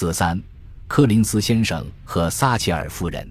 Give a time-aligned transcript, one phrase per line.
[0.00, 0.40] 四三，
[0.86, 3.28] 柯林斯先生和撒切尔夫人，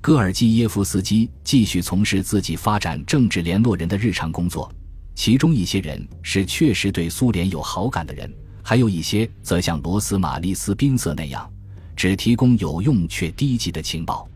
[0.00, 4.72] 戈尔基耶夫斯基继续从事自己发展政治联络人的日常工作，
[5.16, 8.32] 其中一些人是确实对苏联有好感的人，
[8.62, 11.52] 还有一些则像罗斯玛丽斯宾瑟那样，
[11.96, 14.28] 只提供有用却低级的情报。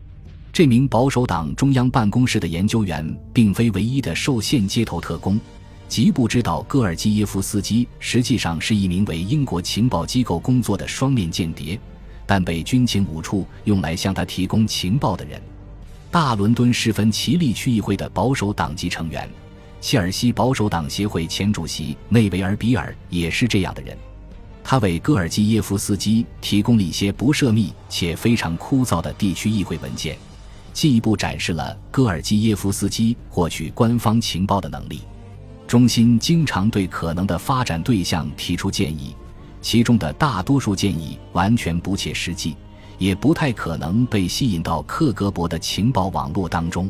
[0.51, 5.39] 这名保守党中央办公室的研究员并非唯一的受限街头特工。
[5.91, 11.77] 极不知道戈尔基耶夫斯基实际上是一名为英国情报机构工作的双面间谍，
[12.25, 15.41] 但被军情五处用来向他提供情报的人。
[16.09, 19.29] 大伦敦市分奇利区议会的保守党籍成员，
[19.81, 23.97] 切尔西保守党协会前主席内维尔比尔也是这样的人。
[24.63, 30.17] 他为戈尔基耶夫斯基提供了一些不涉密且非常枯燥的地区议会文件，
[30.71, 35.01] 进一步展示了戈尔基耶夫斯基获取官方情报的能力。
[35.71, 39.15] 中心经常对可能的发展对象提出建议，
[39.61, 42.57] 其中的大多数建议完全不切实际，
[42.97, 46.89] 也不太可能被吸引到克格勃的情报网络当中。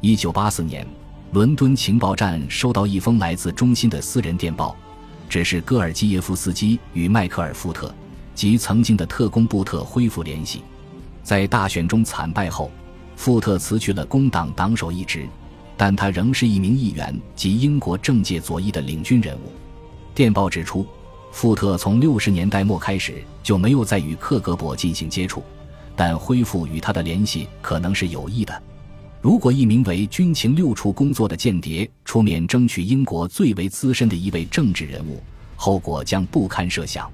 [0.00, 0.86] 一九八四年，
[1.32, 4.74] 伦敦情报站收到一封来自中心的私人电报，
[5.28, 7.94] 指示戈尔基耶夫斯基与迈克尔·富特
[8.34, 10.62] 及曾经的特工布特恢复联系。
[11.22, 12.70] 在大选中惨败后，
[13.14, 15.28] 富特辞去了工党党首一职。
[15.76, 19.52] 但他仍是一名议员及英国政界左翼的领军人物。
[20.14, 20.86] 电报指出，
[21.30, 25.42] 富特从六十年代末开始就没有再与克格勃进行接触，
[25.94, 28.62] 但恢复与他的联系可能是有益的。
[29.20, 35.20] 如果一名为军情六处工作的间谍出面争取英国最为资深的一位政治人物，
[35.56, 37.10] 后果将不堪设想。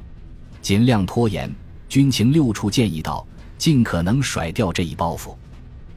[0.60, 1.52] 尽量拖延，
[1.88, 3.26] 军情六处建议道，
[3.58, 5.34] 尽可能甩掉这一包袱。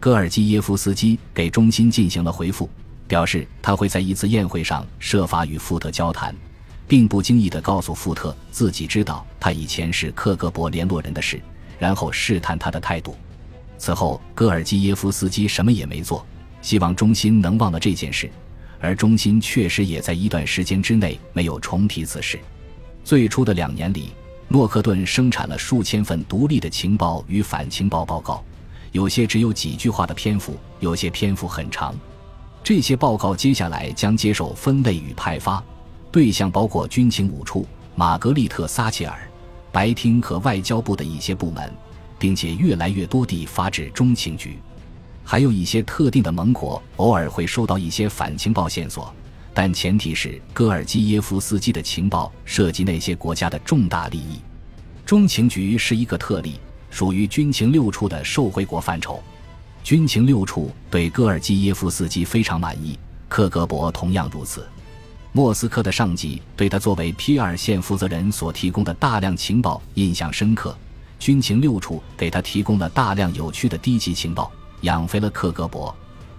[0.06, 2.70] 戈尔基耶夫斯基给中心进行了回复，
[3.08, 6.32] 表示他会在一次宴会上设法与富特交谈，
[6.88, 11.42] 并不经意地告诉富特自己知道他以前是克格勃联络人的事，
[11.80, 13.16] 然后试探他的态度。
[13.80, 16.24] 此后，戈尔基耶夫斯基什么也没做，
[16.62, 18.30] 希望中心能忘了这件事，
[18.80, 22.40] 而中心确实也在一段时间之内没有重提此事。
[23.04, 24.12] 最初的两年里，
[24.50, 28.46] 诺克顿生产了数千份独立的情报与反情报报告。
[28.96, 31.94] 有些只有几句话的篇幅，有些篇幅很长。
[32.64, 35.62] 这些报告接下来将接受分类与派发，
[36.14, 39.30] 对象包括军情五处、玛格丽特·撒切尔、
[39.70, 41.70] 白厅和外交部的一些部门，
[42.18, 44.58] 并且越来越多地发至中情局。
[45.26, 49.14] 还有一些特定的盟国偶尔会收到一些反情报线索，
[49.54, 54.40] 但前提是戈尔基耶夫斯基的情报涉及那些国家的重大利益。
[55.06, 56.62] 中情局是一个特例。
[56.96, 59.22] 属于军情六处的受贿国范畴，
[59.84, 62.98] 军情六处对戈尔基耶夫斯基非常满意，
[63.28, 64.66] 克格勃同样如此。
[65.34, 70.74] 莫斯科的上级对他作为 P 二线负责人所提供的大量情报印象深刻，
[71.20, 75.94] 军情六处给他提供了大量有趣的低级情报，养肥了克格勃。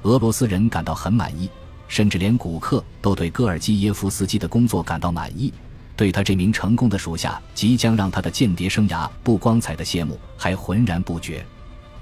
[0.04, 1.50] 俄罗斯人感到很满意，
[1.86, 5.52] 甚至连古克都对戈尔基耶夫斯基的工作感到满意。
[5.96, 11.44] 对他这名成功的属下即将让他的间谍生涯不光彩的谢幕还浑然不觉。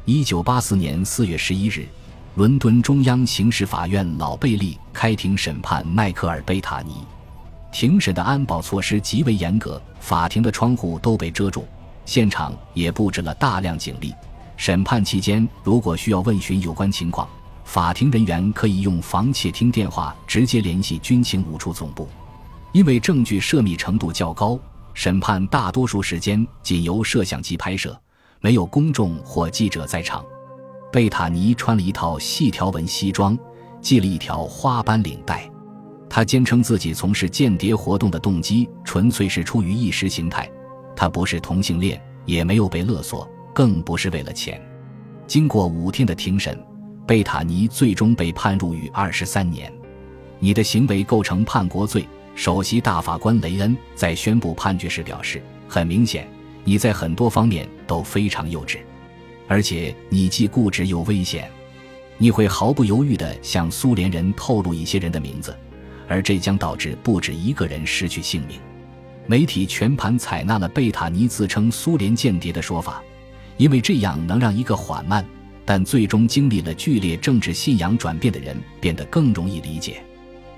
[0.05, 1.87] 一九八四年四月十一日，
[2.35, 6.97] 伦敦中央刑事法院老贝利开庭审判迈克尔·贝塔尼。
[7.73, 11.67] 庭审的安保措施极为严格，法庭的窗户都被遮住，
[12.05, 14.13] 现场也布置了大量警力。
[14.57, 17.29] 审判期间，如果需要问询有关情况，
[17.65, 22.09] 法庭人员可以用防窃听电话直接联系军情五处总部。
[22.75, 24.59] 因为证据涉密程度较高，
[24.95, 27.97] 审判大多数时间仅由摄像机拍摄，
[28.41, 30.25] 没有公众或记者在场。
[30.93, 33.39] 贝塔尼穿了一套细条纹西装，
[33.81, 35.49] 系了一条花斑领带。
[36.11, 40.51] 他坚称自己从事间谍活动的动机纯粹是出于意识形态，
[40.97, 44.61] 他不是同性恋，也没有被勒索，更不是为了钱。
[45.29, 46.61] 经过五天的庭审，
[47.07, 49.73] 贝塔尼最终被判入狱二十三年。
[50.41, 52.05] 你的行为构成叛国罪。
[52.35, 56.29] 首席大法官雷恩在宣布判决时表示：“很明显，
[56.65, 58.79] 你在很多方面都非常幼稚，
[59.47, 61.51] 而且你既固执又危险。
[62.19, 65.57] 你会毫不犹豫地向苏联人透露一些人的名字，
[66.09, 68.59] 而这将导致不止一个人失去性命。”
[69.27, 73.03] 媒体全盘采纳了贝塔尼自称苏联间谍的说法，
[73.57, 75.25] 因为这样能让一个缓慢
[75.65, 80.05] 但最终经历了剧烈政治信仰转变的人变得更容易理解。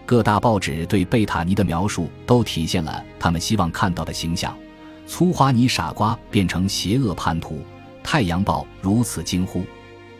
[0.07, 4.57] 各大报纸对贝塔尼的描述都体现了他们希望看到的形象：
[5.05, 7.57] 粗花泥傻瓜变成邪恶叛徒。
[8.05, 9.61] 《太阳报》如此惊呼，《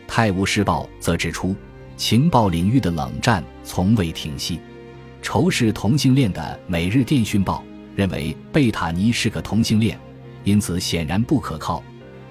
[0.05, 1.55] 泰晤士报》则指出，
[1.95, 4.59] 情报领域的冷战从未停息。
[5.21, 7.63] 仇视同性恋的《每日电讯报》
[7.97, 9.97] 认为贝塔尼是个同性恋，
[10.43, 11.81] 因此显然不可靠。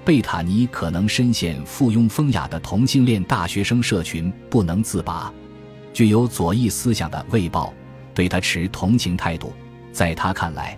[0.05, 5.33] 贝塔尼可能深陷附庸风雅的同性恋大学生社群不能自拔。
[5.97, 7.73] 具有左翼思想的《卫报》
[8.15, 9.51] 对他持同情态度，
[9.93, 10.77] 在他看来，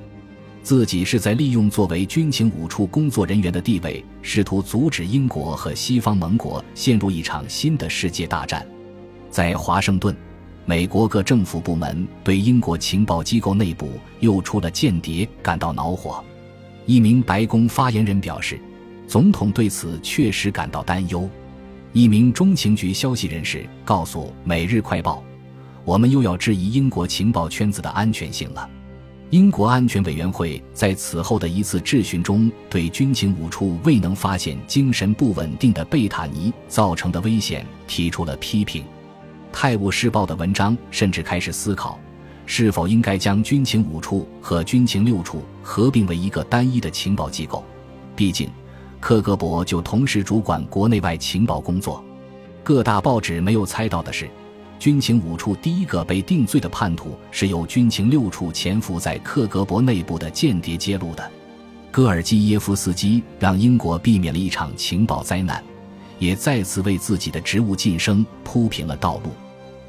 [0.62, 8.64] 自己是在利用作为军情五处工作人员的地位，试图阻止英国和西方盟国陷入一场新的世界大战。
[9.28, 10.16] 在华盛顿，
[10.64, 16.22] 美国各政府部门对英国情报机构内部又出了间谍感到恼火。
[16.86, 18.56] 一名白宫发言人表示。
[19.08, 21.28] 总统对此确实感到担忧。
[21.98, 25.16] 一名中情局消息人士告诉《每日快报》
[25.84, 28.70] ：“我们又要质疑英国情报圈子的安全性了。”
[29.30, 38.84] 英国安全委员会在此后的一次质询中，对军情五处未能发现精神不稳定的贝塔尼造成的危险提出了批评。
[39.52, 41.98] 《泰晤士报》的文章甚至开始思考，
[42.46, 47.64] 是否应该将军情五处和军情六处合并为一个单一的情报机构。
[48.14, 48.48] 毕竟。
[49.00, 52.04] 克格勃就同时主管国内外情报工作。
[52.62, 54.28] 各大报纸没有猜到的是，
[54.78, 61.30] 军情五处第一个被定罪的叛徒是由军情六处潜伏在克格勃内部的间谍揭露的。
[61.90, 65.62] 戈尔基耶夫斯基让英国避免了一场情报灾难，
[66.18, 69.30] 也再次为自己的职务晋升铺平了道路。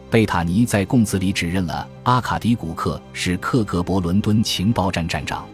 [0.09, 5.45] 贝塔尼在供词里指认了阿卡迪古克是克格勃伦敦情报站站长。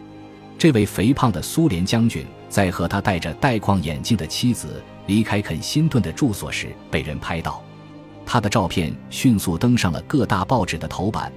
[0.56, 2.24] 这位肥胖的苏联将军。
[2.56, 7.62] 在和他戴着带框眼镜的妻子离开肯辛顿的住所时，被人拍到，
[8.24, 11.30] 他的照片迅速登上了各大报纸的头版，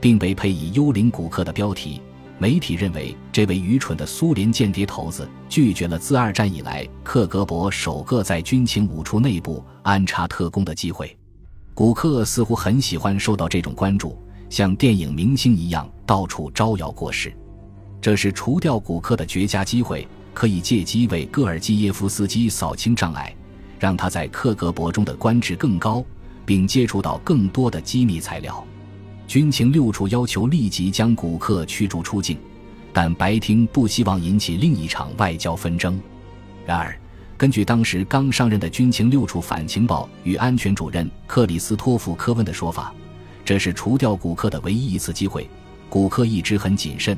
[0.00, 2.02] 并被配以“幽灵古克”的标题。
[2.38, 11.16] 媒体认为，这位愚蠢的苏联间谍头子拒绝了自二战以来克格勃首个在军情五处内部安插特工的机会。
[11.72, 14.20] 古克似乎很喜欢受到这种关注，
[14.50, 17.32] 像电影明星一样到处招摇过市。
[18.00, 20.04] 这是除掉古克的绝佳机会。
[20.34, 23.34] 可以借机为戈尔基耶夫斯基扫清障碍，
[23.78, 26.04] 让他在克格勃中的官职更高，
[26.44, 28.62] 并接触到更多的机密材料。
[29.26, 32.36] 军情六处要求立即将古克驱逐出境，
[32.92, 35.98] 但白厅不希望引起另一场外交纷争。
[36.66, 36.94] 然而，
[37.38, 42.92] 根据当时刚上任的军情六处反情报与安全主任克里斯托弗·科温的说法，
[43.44, 45.48] 这是除掉古克的唯一一次机会。
[45.88, 47.16] 古克一直很谨慎。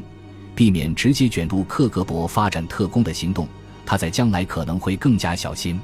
[0.56, 3.46] 避免直接卷入克格勃发展特工的行动，
[3.84, 5.78] 他在将来可能会更加小心。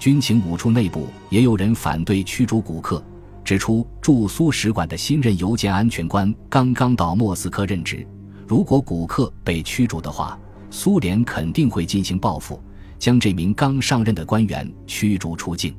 [0.00, 3.02] 军情五处内部也有人反对驱逐古克，
[3.44, 8.04] 指出驻苏使馆的新任邮件安全官刚刚到莫斯科任职，
[8.48, 10.36] 如果古克被驱逐的话，
[10.70, 12.60] 苏联肯定会进行报复，
[12.98, 15.72] 将这名刚上任的官员驱逐出境。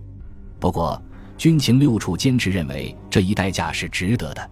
[0.57, 1.01] 不过，
[1.37, 4.49] 军情六处坚持认为这一代价是值得的。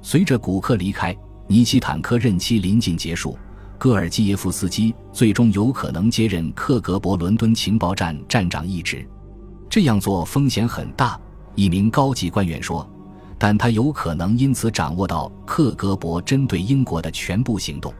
[0.00, 1.16] 随着古克离开。
[1.48, 3.38] 尼基坦科任期临近结束，
[3.78, 9.06] 戈尔基耶夫斯基最终有可能接任克格勃伦敦情报站站长一职。
[9.70, 11.18] 这样做风险很大，
[11.54, 12.88] 一名高级官员说，
[13.38, 17.94] 但他有可能因此掌握到克格勃针对英国的全部行动。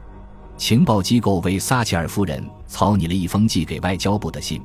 [0.57, 4.61] 情报机构为撒切尔夫人草拟了一封寄给外交部的信，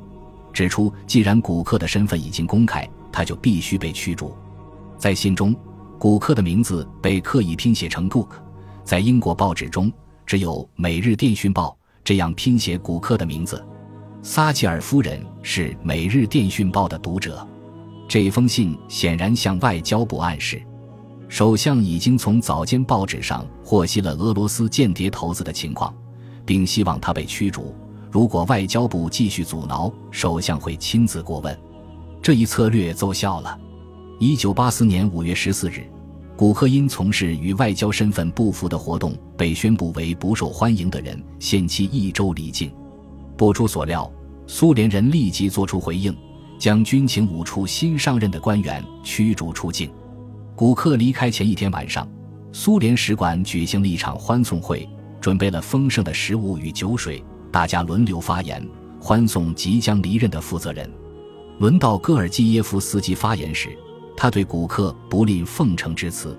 [0.52, 4.36] 指出既然古克的身份已经公开，他就必须被驱逐。
[4.98, 5.56] 在信中，
[6.00, 8.30] 古克的名字被刻意拼写成 Gook。
[8.84, 9.92] 在英国报纸中，
[10.26, 11.70] 只有《每日电讯报》
[12.04, 13.64] 这样拼写古克的名字。
[14.22, 17.48] 撒切尔夫人是《每日电讯报》的读者。
[18.08, 20.62] 这封信显然向外交部暗示，
[21.30, 25.94] 首相已经从早间报纸上获悉了俄罗斯间谍头子的情况，
[26.46, 27.74] 并希望他被驱逐。
[28.12, 31.58] 如果外交部继续阻挠，首相会亲自过问。
[32.22, 33.58] 这一策略奏效了。
[34.20, 35.90] 一九八四年五月十四日。
[36.42, 42.74] 古克因从事与外交身份不符的活动，被宣布为不受欢迎的人，限期一周离境。
[43.38, 44.12] 不出所料，
[44.48, 46.12] 苏联人立即作出回应，
[46.58, 49.92] 将军情五处新上任的官员驱逐出境。
[50.56, 52.10] 古克离开前一天晚上，
[52.52, 54.90] 苏联使馆举行了一场欢送会，
[55.22, 58.68] 准备了丰盛的食物与酒水，大家轮流发言，
[59.00, 60.92] 欢送即将离任的负责人。
[61.60, 63.78] 轮到戈尔基耶夫斯基发言时。
[64.16, 66.38] 他对古克不吝奉承之词，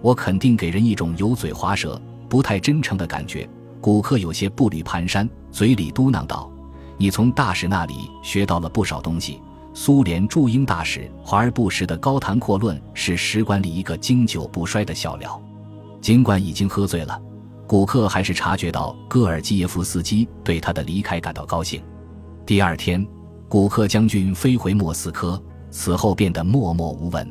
[0.00, 3.48] 我肯定给人一种油嘴滑舌、不太真诚的感觉。
[3.80, 6.50] 古克有些步履蹒跚，嘴里嘟囔道
[6.96, 9.40] ：“你从大使那里学到了不少东西。”
[9.74, 15.40] 苏联驻英大使华而不实的高谈阔论，是使馆里一个经久不衰的笑料。
[16.00, 17.18] 尽管已经喝醉了，
[17.66, 21.82] 古克还是察觉到戈尔基耶夫斯基对他的离开感到高兴。
[22.44, 23.06] 第二天，
[23.48, 25.42] 古克将军飞回莫斯科。
[25.72, 27.28] 此后变得默默无闻，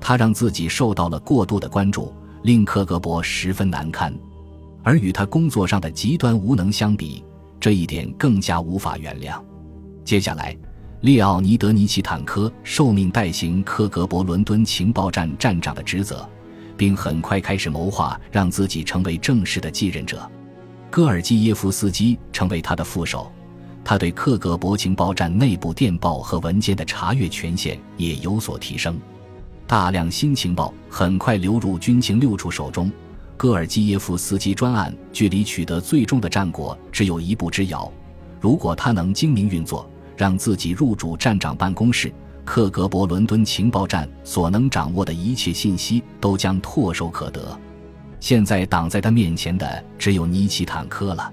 [0.00, 2.14] 他让自己受到了过度的关注，
[2.44, 4.14] 令克格勃十分难堪。
[4.82, 7.24] 而与他工作上的极端无能相比，
[7.58, 9.38] 这一点更加无法原谅。
[10.04, 10.56] 接下来，
[11.00, 16.28] 列奥尼德·尼奇坦科受命代行克格勃伦敦情报站站长的职责，
[16.76, 20.30] 并很快开始谋划让自己成为正式的继任者。
[20.90, 23.32] 戈尔基耶夫斯基成为他的副手，
[23.84, 28.98] 他对克格勃情报站内部电报和文件的查阅权限也有所提升。
[29.66, 32.90] 大量新情报很快流入军情六处手中。
[33.36, 37.92] 戈尔基耶夫斯基专案距离取得最终的战果只有一步之遥。
[38.40, 42.12] 如果他能精明运作，让自己入主站长办公室，
[42.44, 47.58] 克格勃伦敦情报站所能掌握的一切信息都将唾手可得。
[48.20, 51.32] 现在挡在他面前的只有尼奇坦科了。